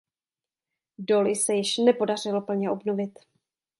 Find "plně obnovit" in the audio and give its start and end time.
2.41-3.19